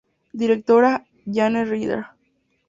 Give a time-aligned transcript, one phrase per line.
[0.41, 2.03] Directora: Jane Ryder.